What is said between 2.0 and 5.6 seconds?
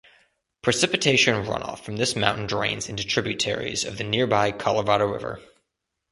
mountain drains into tributaries of the nearby Colorado River.